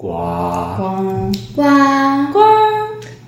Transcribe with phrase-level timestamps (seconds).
[0.00, 0.12] 呱
[0.76, 1.62] 光呱
[2.32, 2.38] 呱！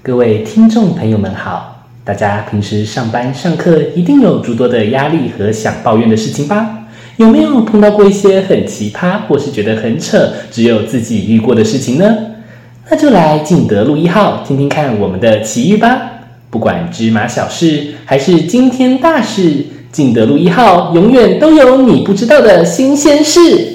[0.04, 6.84] 各位听众朋友们好，大家平时上班上课一定有诸多的压力和想抱怨的事情吧？
[7.16, 12.16] 有没有碰到过一些很奇葩或是觉得很扯，只有自己遇过的事情呢？
[12.88, 16.00] 那就来敬德路一号听听看我们的奇遇吧。
[16.50, 23.69] 不管芝麻小事还是惊天大事，敬德路一号永远都有你不知道的新鲜事。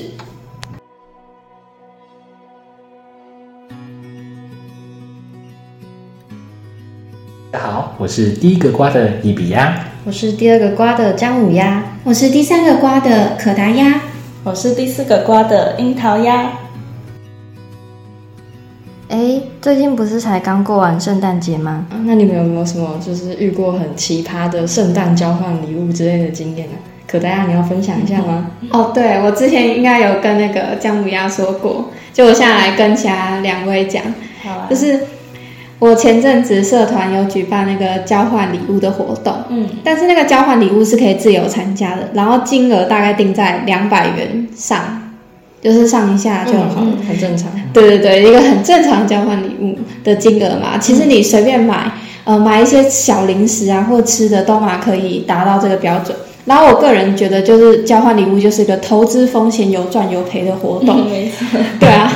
[7.65, 9.75] 好，我是第一个瓜的伊比鸭。
[10.05, 14.01] 我是第二个瓜的姜母鸭，我是第三个瓜的可达鸭，
[14.43, 16.47] 我是第四个瓜的樱桃鸭。
[19.09, 21.87] 哎，最近不是才刚过完圣诞节吗？
[22.03, 26.73] 那你们有没有什么就是遇过很奇葩的圣诞交换礼物之类的经验呢？
[27.07, 28.51] 可大家你要分享一下吗？
[28.73, 34.03] 哦，对，我之前应该有跟那个姜母鸭说过，就我现在来跟其他两位讲，
[34.43, 34.99] 好啊，就是
[35.79, 45.11] 我前阵子社团有举办那个交换礼物的活动，嗯，但是那个交换礼物是可以自由参加的，然后金额大概定在两百元上，
[45.61, 46.87] 就是上一下就好了。
[47.07, 47.51] 很正常。
[47.73, 51.91] 对对对，一个很正常的交换礼物的金额嘛，其实你随便买，
[52.23, 56.15] 呃，买一些小零食啊或吃的都嘛可以达到这个标准。
[56.45, 61.05] 然后我个人觉得，就是交换礼物就是一个投资风险有赚有赔的活动，
[61.81, 62.09] 对啊。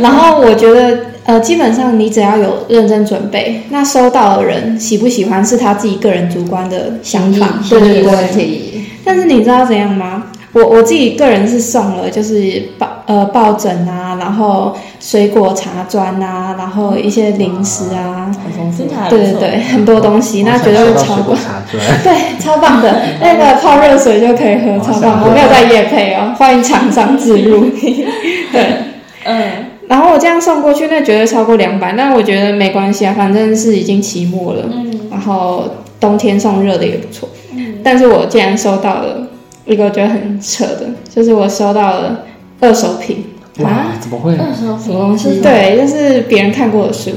[0.00, 8.84] 然后我觉得，呃，基本上你只要有认真准备，那收到的人喜不喜欢是他自己个人主观的想法，对对对。
[9.04, 10.24] 但是你知道怎样吗？
[10.52, 21.82] 我我自己个人是送了，就是抱呃抱枕啊，然后水果茶砖啊，然后一些零食啊，很丰富对对对，很多东西，那绝对会超过，茶砖。
[22.04, 25.24] 对，超棒的，那个泡热水就可以喝，超棒。
[25.24, 27.68] 我没有在夜配哦，欢迎厂商自入。
[28.52, 28.76] 对，
[29.24, 29.50] 嗯，
[29.88, 35.64] 然后我这样送过去，那绝对超过两百，但我觉得没关系啊，反正是已经期末了，嗯然后
[36.00, 37.28] 冬天送热的也不错。
[37.54, 39.28] 嗯但是我竟然收到了
[39.66, 42.20] 一个我觉得很扯的，就是我收到了
[42.60, 43.24] 二手品，
[43.60, 44.32] 哇，怎么会？
[44.32, 45.40] 二手什么东西？
[45.42, 47.10] 对，就是别人看过的书，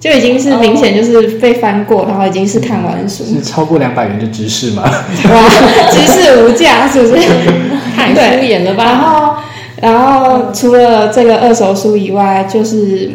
[0.00, 4.82] 就已经是明显就是被翻过，然后已经是看完的书，是超过两百元的知识吗？
[4.84, 5.48] 哇，
[5.90, 7.22] 知识无价，是不是？
[7.96, 9.10] 太敷衍了吧然吧？
[9.10, 9.39] 后，
[9.80, 13.10] 然后除了这个二手书以外，就是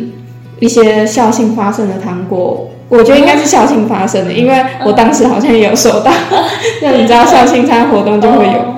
[0.59, 2.69] 一些校庆发生的糖果。
[2.87, 4.53] 我觉得应该是校庆发生的，因为
[4.85, 6.11] 我当时好像也有收到。
[6.83, 8.75] 那你知道校庆参加活动就会有，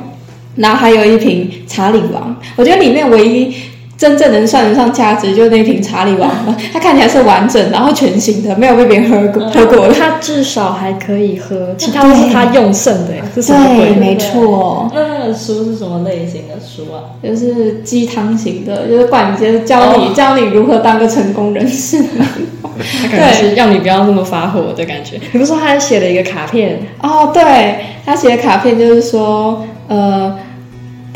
[0.55, 3.53] 然后还有一瓶查理王，我觉得里面唯一
[3.97, 6.56] 真正能算得上价值就是那瓶查理王了。
[6.72, 9.94] 它看起来是完整，然后全新的，没有被别人喝过喝过的。
[9.94, 13.96] 它至少还可以喝，其他都是他用剩的耶，是什么对，鬼？
[13.96, 14.91] 没错。
[14.94, 17.18] 那那个书是什么类型的书啊？
[17.24, 21.97] 就是鸡汤型的，就是管你就是教你、教你如何当个成功人士。
[23.02, 25.19] 他感觉是让你不要那么发火的感觉。
[25.31, 26.79] 你不是说他还写了一个卡片？
[27.02, 30.38] 哦，对他写的卡片就是说，呃，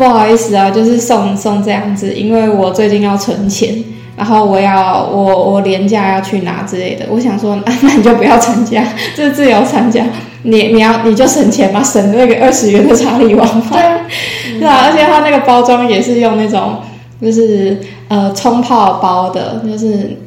[0.02, 3.84] 不好意思啊，就是送送这样子，因为我最近要存钱，
[4.18, 7.06] 然后我要我我年假要去拿之类的。
[7.12, 8.84] 我想说，那那你就不要参加，
[9.16, 10.04] 就是自由参加，
[10.42, 13.64] 你你要你就省钱嘛，省那个二十元的查理王嘛。
[14.60, 16.78] 对啊，而且它那个包装也是用那种
[17.22, 20.18] 就是呃冲泡包的，就是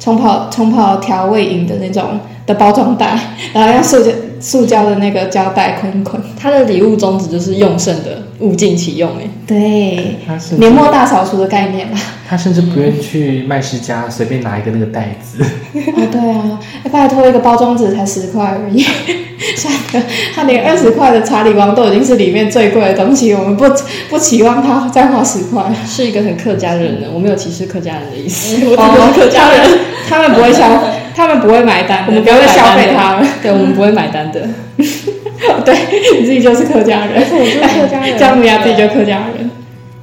[0.00, 3.16] 冲泡冲泡调味饮的那种的包装袋，
[3.52, 6.20] 然后用塑胶塑胶的那个胶带捆一捆。
[6.38, 11.98] 他的礼物宗旨就是用剩的物尽其用，哎，对，他是年末大扫除的概念吧。
[12.28, 15.44] 他甚至不愿意去卖世家随便拿一个那个袋子。
[15.74, 18.80] 哦，对啊，哎拜托，一个包装纸才十块而已，
[19.56, 23.64] 算了，他连二十块的查理王都已经是里面最贵的东西，我们不
[24.08, 25.64] 不期望他再花十块。
[25.84, 28.56] 是一个很客家人的，我没有歧视客家人的意思。
[28.76, 30.68] 我只客家人，他们不会消，
[31.16, 33.26] 他们不会买单，我们不会消费他们。
[33.42, 34.48] 对我们不会买单的。
[35.64, 35.74] 对，
[36.18, 39.50] 你自己就是客家人，我就是客家人 姜母鸭自己就客家人。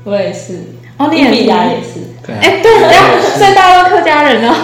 [0.04, 0.60] 我也是，
[0.98, 2.00] 哦，你也是亚也是。
[2.42, 3.06] 哎，对，这样，
[3.38, 4.56] 所以大家都客家人哦。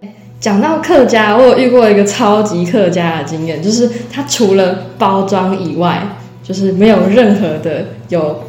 [0.40, 6.00] 讲到客家，我有遇过一个超级客家的经验，就是它除了包装以外，
[6.42, 8.42] 就是没有任何的有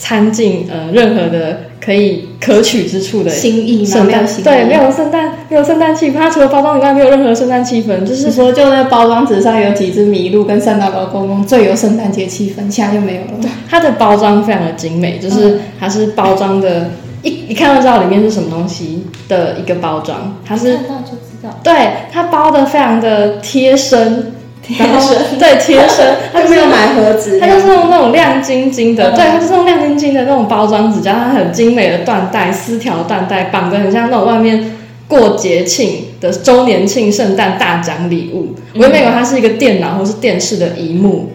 [0.00, 3.86] 掺进呃任何的可以可取之处的心意吗？
[3.86, 4.74] 圣诞没有心意，对，没。
[4.74, 13.50] 有圣诞没有圣诞气氛，它除了包装以外没有任何圣诞气氛，就是说，就那包装纸上有几只麋鹿跟圣诞老公公，最有圣诞节气氛，现在就没有了。
[13.68, 16.90] 它的包装非常的精美，就是它是包装的，
[17.22, 21.60] 一一看就知道里面是什么东西的一个包装，它是看到就知道。
[21.62, 21.72] 对
[22.10, 24.32] 它包的非常的贴身，
[24.78, 34.72] 然后对贴身，它 就没有买盒子，它就是用那种亮晶晶的，对，它就是用亮晶晶的那种包装纸，加上很精美的缎带，丝条缎带绑的很像那种外面
[35.08, 38.54] 过节庆的周年庆、圣诞大奖礼物。
[38.74, 41.32] 我原本以为它是一个电脑或是电视的荧幕，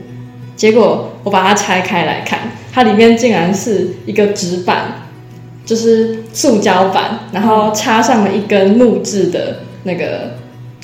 [0.56, 2.40] 结果我把它拆开来看，
[2.72, 5.08] 它里面竟然是一个纸板，
[5.66, 10.36] 就是塑胶板，然后插上了一根木质的那个，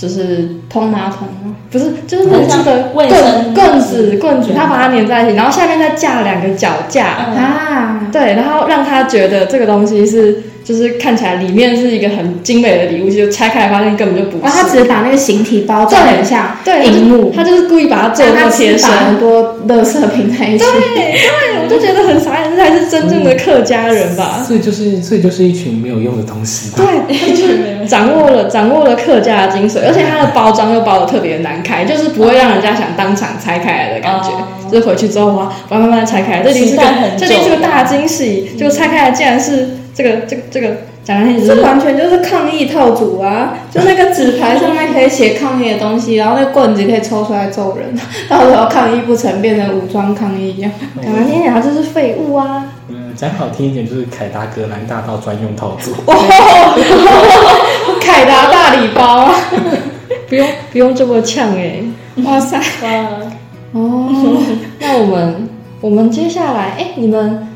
[0.02, 1.56] 就是通马桶吗？
[1.70, 4.18] 不是，就是那个棍生棍子。
[4.18, 14.44] 棍子，卷它把它粘在一起，然后下面再架两个脚架，嗯啊，对，然后让他觉得这个东西是，就是看起来里面是一一个很精美的礼物，就拆开来发现根本就不是。
[14.44, 18.90] 然后他只是把那个形体包装得很像对荧幕，他就是故意把它做那么贴身。
[18.90, 20.66] 很多乐色拼在一起。
[20.66, 24.44] 对对，我就觉得很傻眼，这才是真正的客家人吧？
[24.48, 26.78] 所以就是所以就是一群没有用的东西吧。
[26.84, 34.30] 对，他就是掌握了掌握了客家的精髓，而且它的包装又包的特别难开，就是不会让人家想当场拆开来的感觉。
[34.30, 36.84] 哦就是回去之后哇，我要慢慢拆开来，这里是个
[37.18, 38.50] 这里是个大惊喜。
[38.58, 40.68] 结果拆开来竟然是这个这个这个，
[41.04, 43.54] 讲来听这完全就是抗议套组啊！
[43.70, 47.94] 就那个纸牌上面可以写抗议的东西，然后那棍子可以抽出来揍人，
[48.30, 50.72] 到时候抗议不成，变成武装抗议一样。
[51.04, 52.66] 讲来听讲，它就是废物啊！
[52.88, 55.92] 嗯，讲好听一点就是凯达格兰大道专用套组。
[58.00, 59.36] 凯达大礼包啊！
[60.30, 61.84] 不用不用这么呛哎、
[62.24, 62.58] 哇塞！
[62.82, 63.20] 哇，
[63.74, 64.10] 哦，
[64.80, 65.50] 那我们
[65.82, 67.48] 我们接下来哎、你们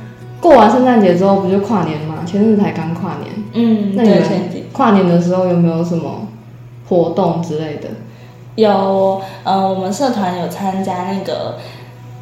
[0.46, 2.18] 过完圣诞节之后不就跨年吗？
[2.24, 6.28] 前阵子才刚跨年，嗯，那你跨年的时候有没有什么
[6.88, 7.88] 活动之类的？
[8.54, 11.56] 有，呃，我们社团有参加那个，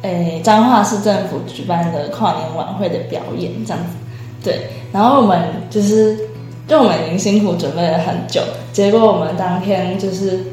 [0.00, 3.94] 诶，彰化市政府举办的跨年晚会的表演，这样子。
[4.42, 5.38] 对，然后我们
[5.68, 6.18] 就是，
[6.66, 8.40] 就我们已经辛苦准备了很久，
[8.72, 10.44] 结果我们当天就是，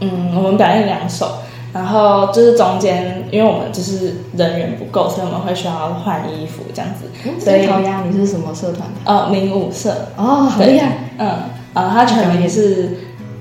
[0.00, 1.28] 嗯，我们表演两首，
[1.72, 7.06] 然后就是中间，因为我们就是人员不够，所以我们会需要换衣服这样子。
[7.40, 9.00] 所以樱桃鸭，你是什么社团的？
[9.04, 10.98] 呃，民舞社，哦，好对厉害！
[11.18, 11.28] 嗯，
[11.72, 12.98] 啊，它全名是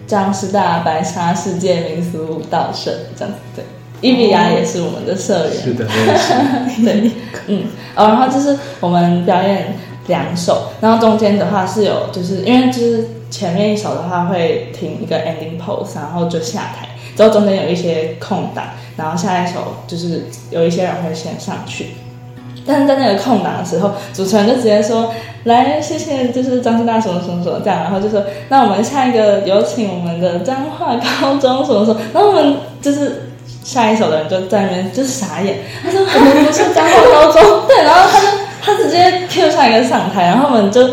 [0.07, 3.65] 张师大白沙世界民俗舞蹈社，这样子对。
[4.01, 6.81] 伊比亚也是我们的社员，是的，是。
[6.83, 7.11] 对，
[7.47, 9.75] 嗯，哦，然后就是我们表演
[10.07, 18.65] 两首，然后中间的话是有，就是因为就是前面一首的话会停一个 ending pose，然后就下台，之后中间有一些空档，
[18.97, 21.91] 然后下一首就是有一些人会先上去。
[22.65, 25.11] 但是在那个空档的时候，主持人就直接说
[25.45, 33.31] ：“来，谢谢，就是张师大什么什么什么这样。”然后就说：“那我们下一个有请我们的彰化高中什么什么。”然后我们就是
[33.63, 38.27] 下一首的人就在那边就是傻眼，他说：“我们不是彰化高中。”对，然后他就
[38.61, 40.87] 他直接 Q 下一个上台，然后我们就。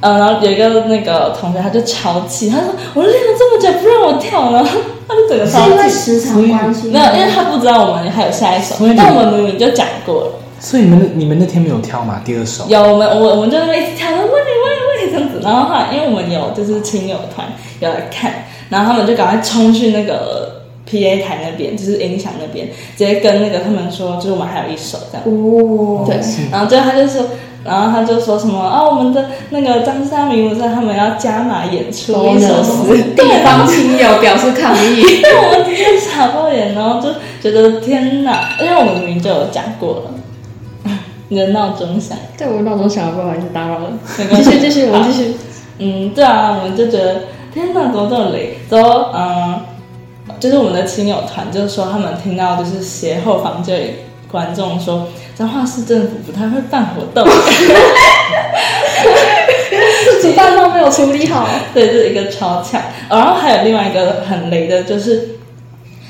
[0.00, 4.70] 呃，然后有一个那个同学，他就超气，他说：“我练了这么久，不让我跳，然后
[5.08, 5.90] 他就整个是因为超气。
[5.90, 10.32] 时长关系，没有，因为他不知道我们还有下一首但我们明明就讲过了。
[10.60, 12.20] 所以你们那你们那天没有跳吗？
[12.24, 17.46] 第二首有我们我我们就那边一直跳，喂喂喂这样子，然后后来因为我们有就是亲友团
[17.80, 25.26] 有来看，然后他们就赶快冲去那个 P A 台那边，就是音响那边，直接跟那个他们说，就是我们还有一首这样。
[25.26, 26.16] 哦，对，
[26.50, 27.26] 然后最后他就说，
[27.64, 35.02] 然后他就说什么啊，我们的那个张三明，我知道他们要加码演出一首诗，地方亲友表示抗议。
[35.20, 37.10] 对，我们直接傻爆眼，然后就
[37.42, 40.92] 觉得天哪，因为我们明明就有讲过了，
[41.28, 43.90] 你的闹钟响，对我闹钟响了，不好意思打扰了。
[44.18, 45.34] 没关系继续继续，我们继续。
[45.78, 48.56] 嗯，对啊，我们就觉得天哪，怎么这么雷？
[48.70, 49.60] 之后，嗯，
[50.38, 53.90] 就是我们的亲友团，就是说他们听到就是斜后方这里
[54.30, 57.24] 观众说，彰化市政府不太会办活动，
[60.20, 61.48] 主办方没有处理好。
[61.72, 65.36] 对，这是一个超强、哦然后还有另外一个很雷的，就是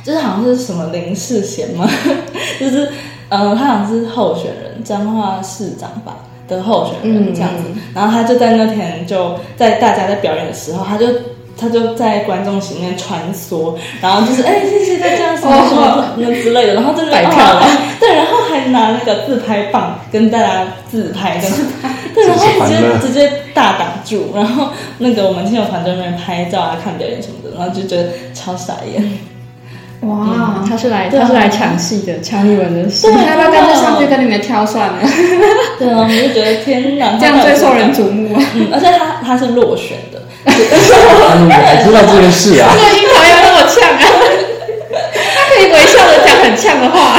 [0.03, 1.89] 就是好像是什么林世贤吗？
[2.59, 2.89] 就是
[3.29, 6.17] 呃，他好像是候选人，彰化市长吧
[6.49, 7.63] 的候选人嗯这样子。
[7.95, 11.07] 然后他就在那天就在大家在表演的时候，他就。
[11.57, 17.63] 他就在观众席里面穿梭，然后就是哎、谢谢大家什么什么那之类的，然后真的摆票哦
[17.99, 21.51] 对，然后还拿那个自拍棒跟大家自拍，跟
[22.15, 29.36] 对，然后直接直接大挡住，然后那个我们亲友团在那边拍照啊、看表演什么的，然后就觉得超傻眼。
[30.03, 33.09] 哇，他是来啊他是来抢戏的，抢你们的戏。
[33.09, 34.99] 你要不要干脆上去跟你们挑算了？
[35.79, 38.43] 对啊，我就觉得天哪，这样最受人瞩目啊！
[38.55, 42.71] 嗯，而且他他是落选的，他们还知道这件事啊？
[42.75, 43.99] 这个樱桃要那么呛啊！
[45.35, 47.19] 他可以微笑的讲很呛的话。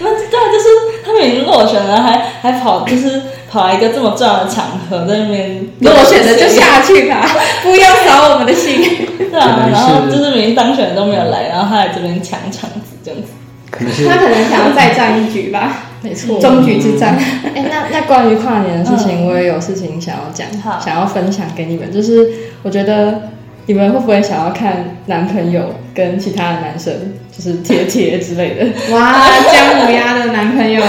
[0.00, 0.66] 那对啊，就是
[1.04, 7.26] 他们已经落落选了，还还跑就是跑来一个这么重要的场合，在那边落选了就下去吧，
[7.62, 8.82] 不要扫我们的兴。
[9.16, 13.28] 对啊，然后就是明明当选的都没有来，然后他来这边抢场子这样子。
[13.70, 16.38] 可能是他可能想要再战一局吧，没错。
[16.40, 17.16] 终局之战。
[17.54, 21.92] 哎、那那关于跨年的事情，我也有事情想要讲，好想要分享给你们。
[21.92, 22.28] 就是
[22.62, 23.30] 我觉得
[23.66, 26.92] 你们会不会想要看男朋友跟其他的男生
[27.32, 28.94] 就是贴贴之类的？
[28.94, 29.14] 哇，
[29.50, 30.82] 姜母鸭的男朋友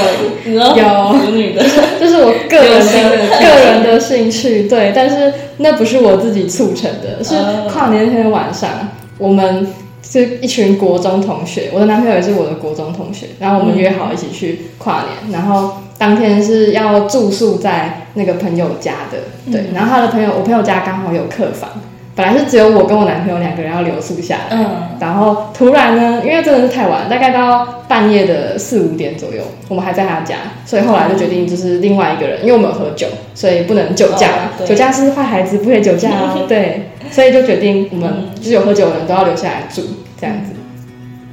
[0.45, 1.63] 有有腐女的，
[1.99, 8.69] 这是我个人的趣个人的兴趣，对，但是那不是我自己促成的，是哦跨年那天晚上，
[9.17, 9.67] 我们
[10.03, 19.19] 是一群国中同学，我的男朋友也是我的国中同学，然后我们约好一起去跨年，然后当天是要住宿在那个朋友家的，
[19.51, 21.69] 对，然后他的朋友，我朋友家刚好有客房。
[22.15, 24.65] 本来是只有我跟我男朋友两个人要留宿下来，嗯
[24.99, 34.29] 然后突然呢，因为真的是太晚，大概到半夜的四五点左右，我们还在他家，所以后来就决定就是另外一个人，因为我们有喝酒，所以不能酒驾
[34.65, 36.45] 酒驾是坏孩子，不可以酒驾哦。
[36.47, 39.81] 对，所以就决定我们就是有喝酒的人都要留下来住
[40.19, 40.53] 这样子。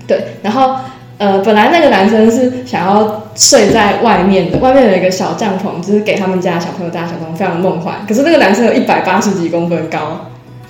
[0.08, 0.74] 对，然后
[1.18, 8.04] 呃，本来那个男生是想要睡在外面的，外面有一个小帐篷，就是给他们家小朋友搭小帐篷，非常梦幻。
[8.08, 10.20] 可是那个男生有一百八十几公分高，哦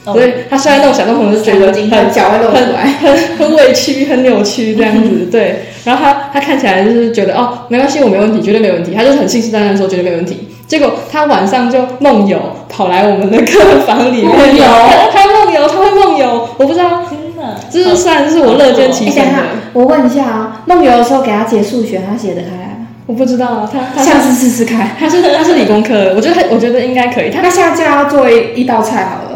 [0.05, 2.85] 所以他睡在那种小帐篷就觉得很很脚会露出来。
[3.01, 5.67] 很很委屈、很扭曲这样子，对。
[5.85, 8.93] 然后他他看起来就是觉得哦，没关系，我没问题，绝对没问题。
[8.95, 10.49] 他就是很信誓旦旦说绝对没问题。
[10.67, 14.65] 结果他晚上就梦游，跑来我们的客房里面梦游
[15.13, 19.43] 他梦游，他会梦游，我不知道，真的，这是算是我乐见其，成的等一下，，
[19.75, 22.87] 我问一下啊，梦游的时候给他解数学，他写得开吗？
[23.07, 24.91] 我不知道啊，他他下次试试看。
[24.99, 27.31] 他是他是理工科的，我觉得他我觉得应该可以。
[27.31, 29.32] 他那下次要做一一道菜好了，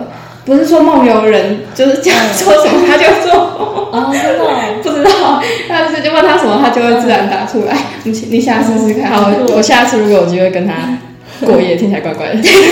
[0.47, 3.35] 不是说梦游人就是这样说什么他就做，
[3.91, 7.77] 哦，真的哦，不知道，但是就问他什么，他就会自然答出来。
[8.05, 9.11] 你你下次试试看。
[9.11, 10.73] 好，我下次如果有机会跟他
[11.45, 12.37] 过夜，听起来怪怪的。
[12.41, 12.71] 下 次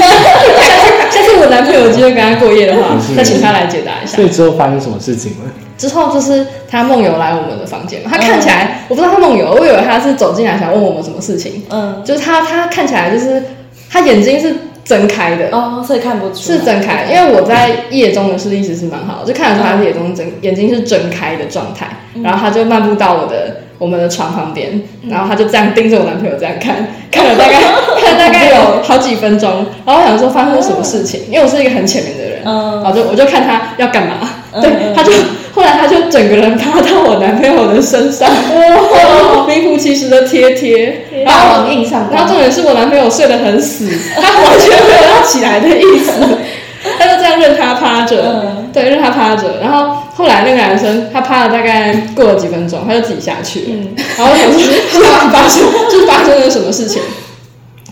[1.11, 4.25] 下次我男朋友有机会跟他过夜的话，再请他来解答一下所。
[4.25, 5.51] 以之后发生什么事情了？
[5.77, 13.43] 之后就是他梦游来我们的房间嘛，他看起来、我不知道他梦游，我以为他是走进来想问我们什么事情，嗯，就是他他看起来就是
[13.91, 21.87] 他眼睛是睁开的，哦，所以看不出是睁开，因为我在夜中的视力其实蛮好，就看得出他是夜中睁眼睛是睁开的状态，
[22.23, 27.61] 然后他就漫步到我的我们的床旁边，然后他就这样盯着我男朋友这样看， 看了大概
[27.99, 32.83] 看了大概有好几分钟，然后我想说发生了什么事情，因为我是一个很浅眠的人，嗯。
[32.83, 34.17] 然后就我就看他要干嘛，
[34.61, 35.13] 对，他就
[35.55, 43.89] 后来他就整个人趴到我男朋友的身上，哇，名副其实的贴贴，然霸后王硬上然后，重点是我男朋友睡得很死，
[44.21, 46.13] 他完全没有要起来的意思，
[46.99, 49.61] 他就这样任他趴着，嗯对，任他趴着。
[49.61, 53.67] 然后后来那个男生他趴了大概过了几分钟，他就自己下去了。
[53.71, 57.01] 嗯然后我想说，是发生就是发生了什么事情？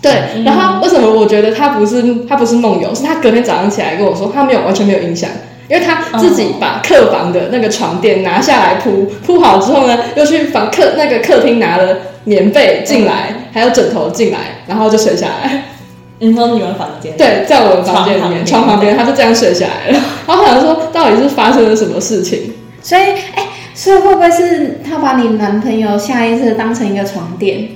[0.02, 5.30] 对，然后为什么我觉得他不是他不是梦游，是他隔天早上起来跟我说他没有完全没有影响，
[5.68, 15.64] 因为他自己把客房的那个床垫拿下来铺铺好之后呢，又去房客那个客厅拿了棉被进来，还有枕头进来，然后就睡下来。
[16.18, 20.00] 你说你们房间，对，在我的房间里面，床床旁边，他就这样睡下来了。
[20.26, 22.52] 然后我想说，到底是发生了什么事情？
[22.80, 23.02] 所以
[23.34, 27.68] 哎，所以会不会是他把你男朋友下意识当成一个床垫，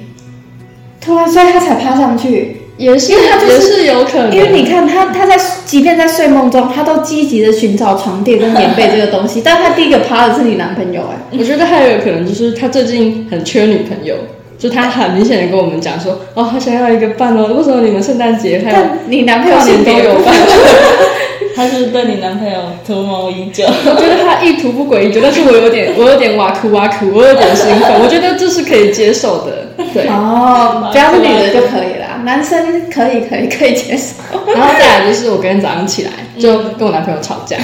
[1.01, 2.63] 突然所以他才趴上去？
[2.79, 14.15] 也是，他就是也是有可能，因为你看他，他在即便在睡梦中，他都积极的寻找床垫跟棉被这个东西， 但他第一个趴的是你男朋友哎、我觉得还有一个可能就是他最近很缺女朋友，
[14.59, 20.35] 就他很明显的跟我们讲说，哦，他想要一个伴哦，为什么你们圣诞节还有你男朋友跨年都有伴？
[21.57, 23.65] 他是对你男朋友图谋已久。
[23.65, 30.07] 我觉得他意图不轨但是我有点，我有点哇哭哇哭，我有点兴奋，我觉得这是可以接受的，对。
[30.09, 34.15] 哦，只要是女的就可以啦，男生可以可以可以接受。
[34.55, 37.57] 然后再来就是我隔天早上起来就跟我男朋友吵架，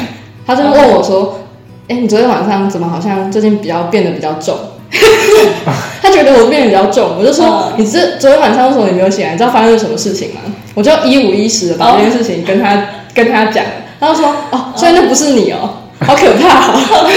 [0.47, 1.41] 他就问我说
[1.89, 4.57] ：“哎、你昨天晚上怎么好像最近比较变得比较重？”
[6.03, 9.33] 他觉得我变得比较重，我就说：“嗯你这昨天晚上为什么你没有起来？
[9.33, 10.41] 你知道发生了什么事情吗？”
[10.75, 13.65] 我就一五一十的把这件事情跟他、跟他讲，
[13.99, 15.71] 他就说：“哦，所以那不是你哦，
[16.07, 17.09] 好可怕哦。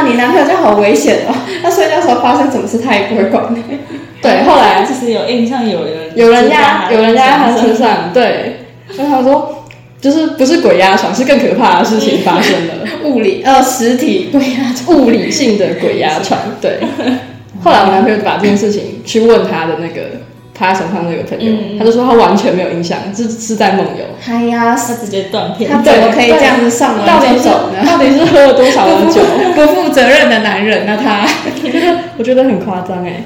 [0.00, 1.34] 哇，你男朋友这样好危险哦！
[1.62, 3.44] 他睡觉时候发生什么事他也不会管。
[4.22, 8.66] 对，后来就是有印象，有人有人压有人压在他身身上，对。
[8.90, 9.56] 所以他说。
[10.00, 12.74] 就是不是鬼压床，是更可怕的事情发生了。
[13.04, 16.40] 物理呃实体对呀，物理性的鬼压床。
[16.58, 16.78] 对，
[17.62, 20.22] 后来我男朋友就把这件事情去问他的那个
[20.60, 24.04] 趴在床上那个朋友，嗯他就说他完全没有印象，是是在梦游。
[24.28, 25.70] 哎呀，他直接断片。
[25.70, 27.82] 他怎么可以这样子上完到底就是走呢？
[27.86, 29.22] 到底是喝了多少的酒？
[29.56, 31.26] 不负责任的男人，那他
[31.64, 33.24] 我觉得我觉得很夸张哎。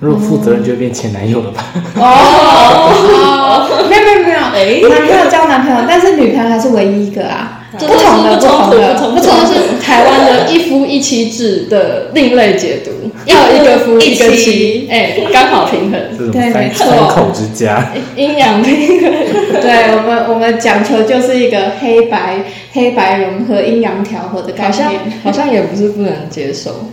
[0.00, 1.64] 如果负责任就会变前男友了吧？
[1.96, 12.90] 哦， 没有没有没有，哎男朋友交男朋友，但是女朋友还是唯一一个啊，这不同的不同的不冲突不错，是台湾的一夫一妻制的另类解读，
[13.26, 16.86] 要一个夫一一个妻妻，哎，刚好平衡，对没错。
[16.86, 19.12] 三口之家，阴阳平衡。
[19.60, 25.00] 对 我们，我们讲求就是一个黑白黑白融合、阴阳调和的概好像念。
[25.22, 26.86] 好像也不是不能接受，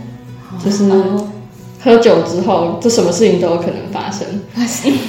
[0.63, 0.83] 就是
[1.83, 4.25] 喝酒之后，这什么事情都有可能发生。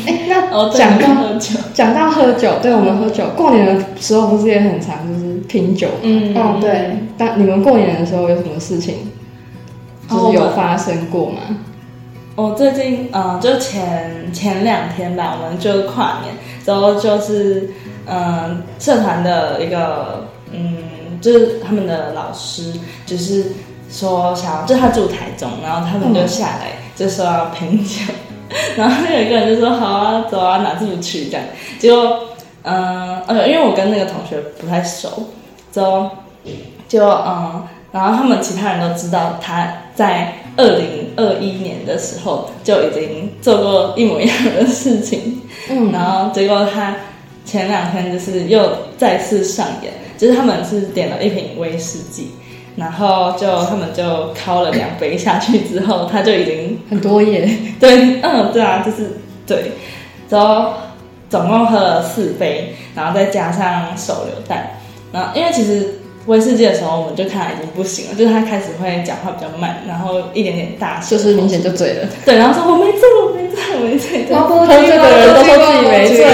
[0.07, 5.95] 哎，那哦，对讲到喝酒，讲到喝酒，对我们喝酒，过年的时候不是也很常就是拼酒吗？
[6.03, 8.97] 嗯哦，对，但你们过年的时候有什么事情，
[10.11, 11.41] 就是有发生过吗？
[12.37, 17.71] 我最近嗯，就前前两天吧，我们就跨年，然后就是
[18.07, 20.79] 嗯，社团的一个嗯，
[21.21, 22.73] 就是他们的老师，
[23.07, 23.53] 就是
[23.95, 28.01] 说想要，就他住台中，然后他们就下来，就说要拼酒，
[28.77, 31.47] 然后有一个人就说好啊，走啊，哪次不去这样，
[31.79, 32.19] 结果
[32.65, 35.29] 嗯，呃，因为我跟那个同学不太熟，
[35.71, 36.11] 就
[36.89, 45.93] 就嗯，然后他们其他人都知道他在二零二一年的时候就已经做过一模一样的事情，嗯。
[45.93, 46.97] 然后结果他
[47.45, 52.33] 前两天就是又再次上演，就是他们是点了一瓶威士忌，
[52.77, 59.73] 然后就他们就敲了两杯下去之后，他就已经很多耶，对，嗯，对啊，就是对，
[60.29, 60.73] 然后
[61.31, 64.71] 总共喝了四杯，然后再加上手榴弹，
[65.13, 72.09] 然后因为其实威士忌的时候，我们就看他已经不行了，就是他开始会讲话比较慢，然后一点点大声，就是明显就醉了。
[72.25, 76.25] 对，然后说我没醉，我没醉，我没醉，对我不喝醉的人都说自己没醉，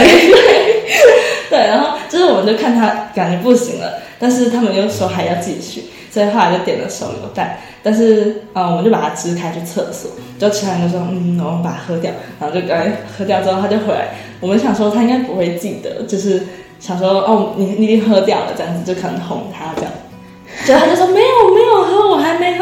[1.51, 14.09] 对，然后就是我们就看他感觉不行了，但是他们又说还要继续，所以后来就点了手榴弹，但是嗯我们就把它支开去厕所，就其他人就说嗯我们把它喝掉，然后就赶快喝掉之后他就回来，
[14.41, 16.43] 我们想说他应该不会记得，就是
[16.81, 19.93] 想说哦你你已经喝掉了这样子，就可能哄他这样。
[20.65, 22.57] 结果他就说没有没有喝，我还没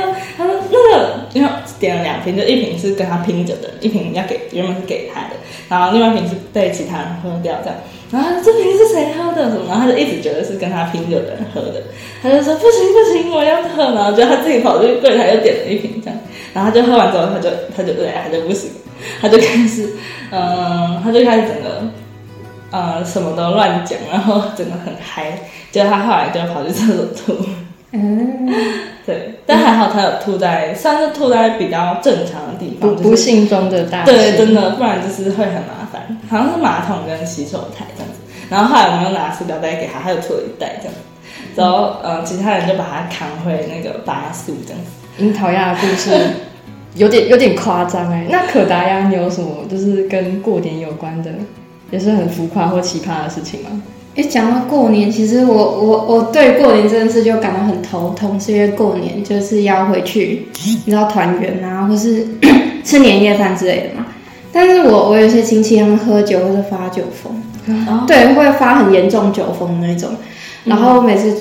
[1.78, 5.36] 点了两瓶，就一瓶是跟他拼着的，一瓶要给原本是给他的，
[5.68, 7.76] 然后另外一瓶是被其他人喝掉这样。
[8.10, 9.66] 然后这瓶是谁喝的什么？
[9.68, 11.82] 然后他就一直觉得是跟他拼酒的人喝的，
[12.22, 13.82] 他就说不行不行，我要喝。
[13.94, 16.18] 然后就他自己跑去柜台又点了一瓶这样，
[16.54, 18.70] 然后他就喝完之后，他就他就对他就不行，
[19.20, 19.90] 他就开始
[20.30, 21.82] 嗯，他就开始整个
[22.70, 25.38] 呃什么都乱讲，然后整个很嗨。
[25.70, 27.44] 结果他后来就跑去厕所吐。
[27.92, 28.52] 嗯，
[29.06, 36.18] 对，但还好他有吐在，算是吐在比较正常的地方，不就是不幸中的大对，真的，不然就是会很麻烦。
[36.28, 38.18] 好像是马桶跟洗手台这样子。
[38.50, 41.00] 然后后来我们又拿塑料袋给他，他又吐了一袋这样子。
[41.56, 44.90] 然后呃，其他人就把他扛回那个巴宿这样子。
[45.22, 46.10] 樱桃鸭的故事
[46.94, 48.26] 有点有点夸张哎。
[48.30, 51.30] 那可达鸭，你有什么就是跟过年有关的，
[51.90, 53.82] 也是很浮夸或奇葩的事情吗？
[54.18, 60.48] 哎，讲到过年，其实我我我对过年这件事就感到很头痛，是因为过年就是要回去，
[60.84, 62.26] 你知道团圆啊，或是
[62.82, 64.04] 吃年夜饭之类的嘛。
[64.50, 68.02] 但是我我有些亲戚他们喝酒或者发酒疯，哦。
[68.08, 70.10] 对，会发很严重酒疯那种，
[70.64, 71.40] 然后每次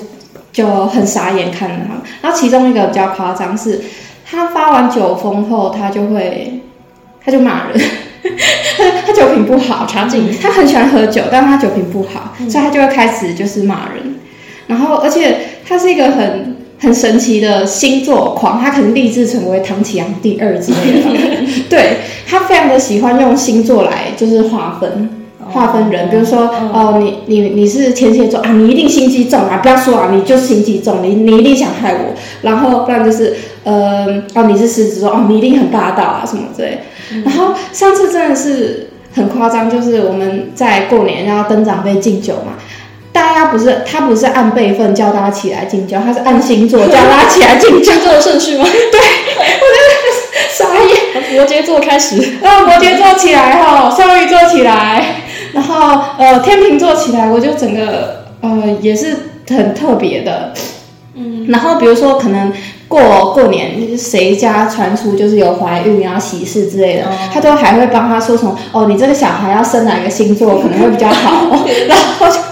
[0.52, 2.02] 就很傻眼看着他们。
[2.22, 3.82] 然后其中一个比较夸张是，
[4.24, 6.60] 他发完酒疯后，他就会
[7.24, 7.80] 他就骂人，
[8.76, 14.14] 他他酒品不好，场景他很喜欢喝酒，但是他酒品不好，所以他就会开始就是骂人。
[14.66, 21.08] 然后，而且他是一个很很神奇的星座狂，他可能立志成为唐启阳第二之类的。
[21.70, 25.10] 对他非常的喜欢用星座来就是划分。
[25.50, 26.40] 划分人，比如说，
[26.74, 36.80] 哦，你你你是天蝎座啊，你一定心机重啊，不要说啊，你就是心机重，你你一定想害我，然后不然就是，呃，哦，你是狮子座，哦，你一定很霸道啊，什么之类。
[37.24, 42.52] 然后上次真的是很夸张，就是我们在过年要跟长辈敬酒嘛，
[43.12, 48.64] 大家不是他不是按辈分叫大家起来敬酒，他是按星座叫大家起来敬酒，这个顺序吗？
[48.68, 49.88] 对我就？
[50.50, 51.08] 傻眼。
[51.30, 55.16] 摩羯座开始，然后摩羯座起来哈，双鱼座起来，
[55.52, 59.14] 然后呃天秤座起来，我就整个呃也是
[59.48, 60.52] 很特别的，
[61.14, 62.50] 嗯，然后比如说可能
[62.88, 71.54] 过过年谁家传出就是有怀孕啊喜事之类的，他都还会帮他说什么哦，你这个小孩要生哪个星座可能会比较好，
[71.86, 72.38] 然后就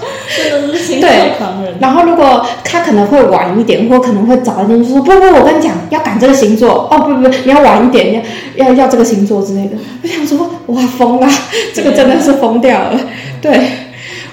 [0.50, 1.74] 真的是星座对狂人。
[1.80, 8.22] 然后如果他可能会晚一点，或可能会早一点，就说不不，我跟你讲，要赶这个星座哦，不不，你要晚一点，
[8.56, 9.76] 要要要这个星座之类的。
[10.02, 11.28] 我想说，哇，疯了，
[11.72, 13.00] 这个真的是疯掉了。
[13.40, 13.58] 对，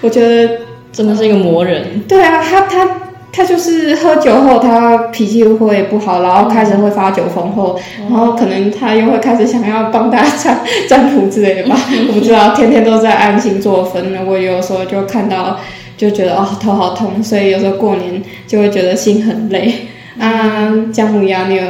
[0.01, 0.57] 我觉得
[0.91, 2.01] 真的是一个魔人。
[2.07, 2.85] 对啊，他他
[3.33, 7.77] 他就是喝酒后，他脾气会不好，然后开始会发酒疯后，
[8.09, 11.75] 然后可能他又会开始想要帮大家占占卜之类的吧，
[12.07, 15.59] 我不知道，天天都在按星座分，我有时候就看到
[15.97, 19.87] 就觉得哦头好痛，所以有时候过年就会觉得心很累。
[20.19, 21.63] 啊，姜母鸭，你有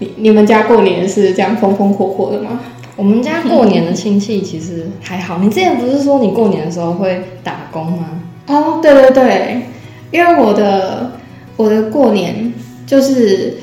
[0.00, 2.60] 你你们家过年是这样风风火火的吗？
[2.94, 5.38] 我们家过年的亲戚其实还好。
[5.40, 8.20] 你之前不是说你过年的时候会打工吗？
[8.48, 9.62] 哦，对对对，
[10.10, 11.12] 因为我的
[11.56, 12.52] 我的过年
[12.86, 13.56] 就是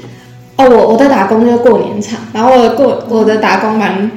[0.55, 4.11] 哦，我我的打工就是过年场，然后我的过我的打工蛮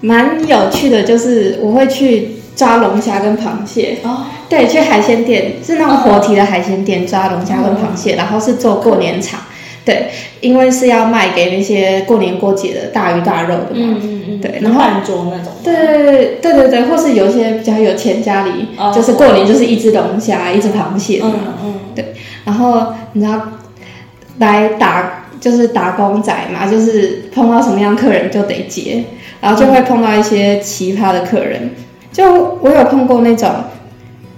[0.00, 3.98] 蛮有趣的，就是我会去抓龙虾跟螃蟹。
[4.02, 9.40] 哦，对，去海鲜店是那种活体的海鲜店抓龙虾跟螃蟹，然后是做过年场。
[9.86, 10.08] 对，
[10.42, 13.70] 因为是要卖给那些过年过节的大鱼大肉的嘛。
[13.72, 15.52] 嗯嗯嗯，对然后饭桌那种。
[15.62, 21.54] 对对对对对，或是有一些比较有钱家里，哦就是过年就是一只龙虾、一只螃蟹嗯嗯嘛。
[21.96, 22.04] 嗯，
[22.44, 23.40] 然后你知道
[24.38, 29.04] 来打就是打工仔嘛，就是碰到什么样客人就得接，
[29.40, 31.70] 然后就会碰到一些奇葩的客人。
[32.12, 33.48] 就我有碰过那种，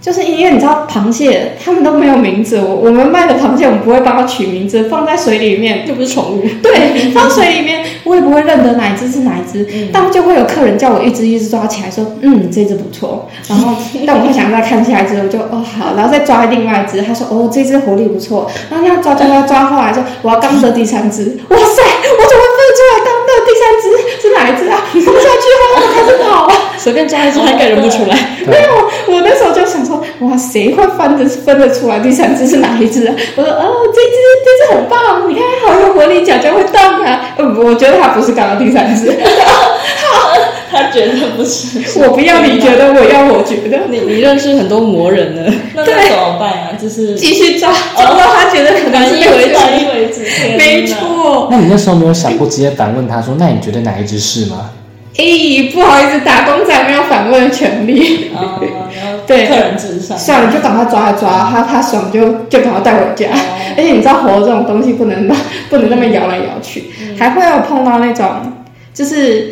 [0.00, 6.42] 就是因为你知道螃蟹他们都没有名字，我我们卖的螃蟹我们不会帮它取名字，放在水里面又不是宠物。
[6.62, 13.28] 对，放水里面，我也不会认得哪一只是哪一只，但就会有客人叫我一只一只抓起来，说，嗯，这只不错。
[13.48, 13.74] 然后，
[14.06, 23.84] 但我会想再看下一只，我就哦好，然后再抓另外一只，他说哦这只活力不错，然后他抓抓抓抓，后来说我要刚的第三只，哇塞，我怎么分得出来刚的第三只
[24.22, 24.78] 是哪一只啊？
[24.94, 25.47] 放下去
[25.92, 26.54] 开始跑啊。
[26.78, 28.16] 随便抓一只，他应该认不出来。
[28.46, 33.14] 没有，我那时候就想说，哇，谁会分得分得出来第三只是哪一只啊？
[33.36, 37.34] 我说，哦，这只这只很棒，你看好有活力，脚脚会动啊。
[37.36, 39.12] 呃，我觉得它不是刚刚第三只，
[40.70, 41.78] 他觉得不是。
[42.00, 46.70] 我不要你觉得，我要我觉得，你你认识很多魔人呢，那那怎么办啊？
[46.80, 50.22] 就是继续抓，抓到他觉得可能反是那个以为反以为止，
[50.56, 50.86] 没。
[50.86, 51.48] 错。
[51.50, 54.70] 那你那时候没有想过直接反问他说：“那你觉得哪一只是吗
[55.18, 58.30] 咦，不好意思，打工仔没有反问的权利。
[58.34, 58.60] 哦，
[59.26, 60.16] 对客人至上。
[60.16, 63.26] 算了，就赶快抓一抓，他他爽就就赶快带回家。
[63.76, 65.28] 而且你知道活这种东西不能
[65.68, 66.84] 不能那么摇来摇去，
[67.18, 68.26] 还会有碰到那种
[68.94, 69.50] 就是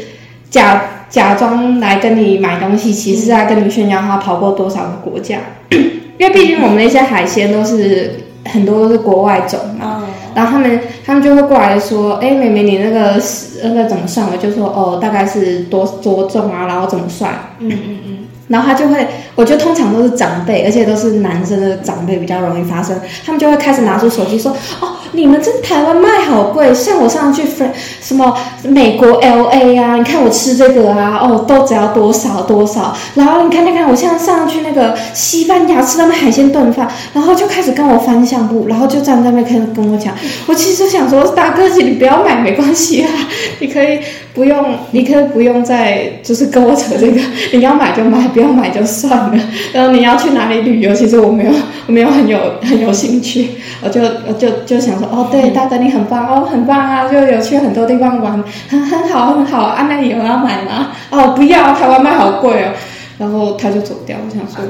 [0.49, 5.39] 假假装来跟你买东西，其实是在跟你炫耀他跑过多少个国家，
[5.71, 8.21] 因为毕竟我们那些海鲜都是
[8.53, 9.96] 很多都是国外种嘛。
[10.37, 14.27] 嗯，然后他们他们就会过来说，哎，妹妹你那个是那个怎么算？
[14.31, 17.33] 我就说哦，大概是多多重啊，然后怎么算？
[17.59, 18.19] 嗯嗯嗯，
[18.49, 22.95] 然后他就会，我觉得通常都是长辈，而且都是男生的长辈比较容易发生。
[23.25, 32.97] 他们就会开始拿出手机说：“哦，你们这台湾卖好贵，像我上次去 Fran 什么美国 L A 啊，你看我吃这个啊，哦，都只要多少多少。
[33.15, 40.15] 然后你看看看，我现在上去那个西班牙吃他们海鲜炖饭，然后就开始跟我翻相簿，然后就站在那边开始跟我讲。
[40.47, 43.11] 我其实想说，大哥姐，你不要买没关系啊，
[43.61, 43.99] 你可以
[44.35, 47.21] 不用，你可以不用再就是跟我扯这个，
[47.53, 49.41] 你要买就买，不要买就算了。
[49.73, 51.51] 然后你要去哪里旅游，其实我没有，
[51.87, 53.51] 我没有很有很有兴趣，
[53.83, 60.89] 我就我就就想说，哦，对，大哥你很棒，哦，很棒啊，就有去很多地方玩，很很好很好啊，那你有要买吗？
[61.11, 62.73] 哦，不要，台湾卖好贵哦。
[63.19, 64.63] 然后他就走掉，我想说，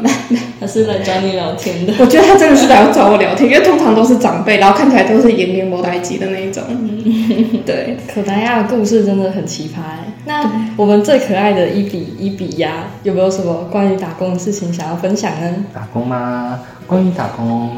[0.00, 1.92] 那那 他是来找你聊天的。
[1.98, 6.62] 我觉得他真的是来找我聊天，因为通常都是长辈，然后看起来都是延年摩代机的那一种。
[7.66, 10.04] 对，可达鸭的故事真的很奇葩哎。
[10.24, 16.60] 那我们最可爱的一比一比鸭有没有什么关于打工的事情想要分享呢？？”打工吗？
[16.86, 17.70] 关于打工，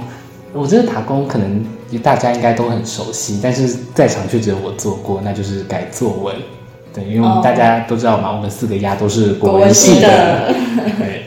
[0.52, 1.64] 我觉得打工可能
[2.02, 6.34] 大家应该都很熟悉，但是在场却只有我做过，那就是改作文。
[6.94, 10.54] 对，因为我们大家都知道嘛，我们四个丫都是国文系的。
[10.98, 11.26] 对，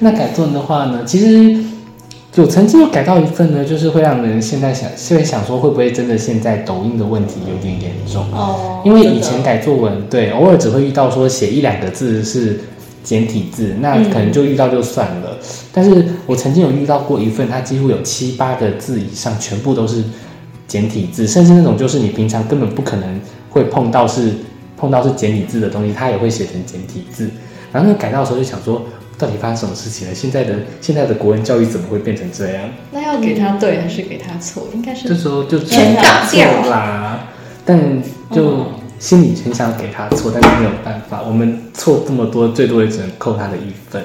[0.00, 1.64] 那改作文的话呢，其实
[2.34, 8.24] 有曾经有改到一份呢，就是会让人现在想，现在想说会不会真的现在抖音的问题有点严重？
[8.32, 12.60] 哦因为以前改作文，对，偶尔只会遇到说写一两个字是
[13.02, 15.27] 简体字，那可能就遇到就算了。
[15.78, 20.02] 但是我曾经有遇到过一份，它几乎有七八个字以上，全部都是
[20.66, 24.32] 简体字，甚至那种就是你平常根本不可能会碰到是
[24.76, 27.30] 碰到是简体字的东西，它也会写成简体字。
[27.70, 28.82] 然后那个改到的时候就想说，
[29.16, 30.12] 到底发生什么事情了？
[30.12, 32.68] 现在的现在的国文教育怎么会变成这样？
[32.90, 34.66] 那要给他对还是给他错？
[34.74, 37.28] 应该是这时候就全打错掉啦，
[37.64, 38.64] 但就
[38.98, 44.02] 心里很想给他错，但是没有办法，我们错这么多，最多也只能扣他的一分。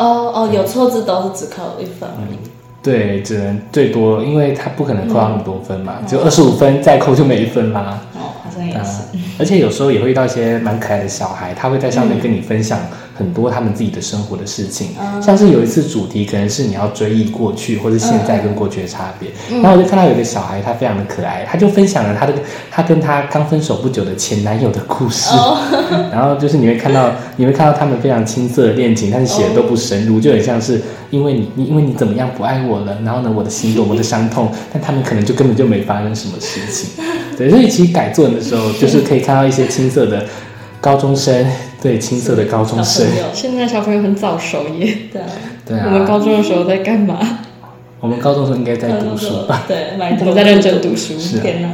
[0.00, 2.38] 哦哦，有错字都是只扣一分而已。
[2.82, 8.00] 对，只能最多，因为他不可能扣到那么多分嘛，只有二十五分，再扣就没分啦。
[8.14, 9.02] 哦，好像也啊是。
[9.38, 12.78] 而且有时候也会遇到一些蛮可爱的小孩，他会在上面跟你分享
[13.20, 14.88] 很多他们自己的生活的事情，
[15.22, 19.30] 像是有一次主题可能是你要追忆过去，或是现在跟过去的差别。
[19.60, 22.32] 然后我就看到有一个小孩，他非常的可爱，他就分享了他的
[22.70, 25.28] 他跟他刚分手不久的前男友的故事。
[26.10, 30.80] 然后就是你会看到你会看到他们非常青涩的恋情，但是写的都不深入，就很像是
[31.10, 37.04] 因为你你因为你怎么样不爱我了，然后呢我的心多么的伤痛，但他们可能就根本就没发生什么事情。
[37.36, 40.24] 对，所以其实改作文的时候，就是可以看到一些青涩的
[40.80, 41.46] 高中生，
[41.80, 44.96] 对青涩的高中生现在小朋友很早熟耶。
[45.12, 45.28] 对啊，
[45.66, 47.18] 对啊，我们高中的时候在干嘛？
[48.00, 49.64] 我们高中时候应该在读书吧？
[49.66, 51.18] 对，买我们在认真读书。
[51.18, 51.68] 是啊天哪，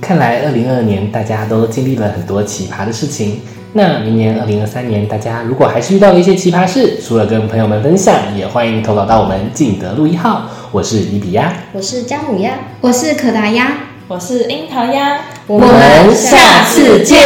[0.00, 3.40] 看来二零二二年大家都经历了很多奇葩的事情。
[3.74, 10.50] 那明年二零二三年，大家如果还是遇到了一些奇葩事，除了跟朋友们分享，也欢迎投稿到我们静德路一号。
[10.70, 13.72] 我是李比亚，我是姜母鸭，我是可达鸭，
[14.08, 17.18] 我是樱桃鸭，我我们下次见，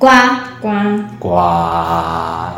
[0.00, 0.10] 瓜。
[0.62, 0.68] 呱。
[1.18, 2.46] 瓜。
[2.46, 2.49] 呱。